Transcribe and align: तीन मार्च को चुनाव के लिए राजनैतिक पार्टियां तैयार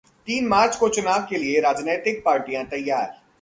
तीन 0.27 0.47
मार्च 0.47 0.75
को 0.75 0.89
चुनाव 0.89 1.25
के 1.29 1.37
लिए 1.37 1.59
राजनैतिक 1.61 2.21
पार्टियां 2.25 2.63
तैयार 2.65 3.21